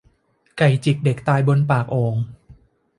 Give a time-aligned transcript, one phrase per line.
[0.57, 2.15] ไก่จิกเด็กตายบนปากโอ่ง